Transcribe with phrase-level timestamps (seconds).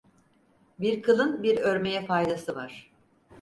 [0.79, 2.91] Bir kılın bir örmeye faydası var.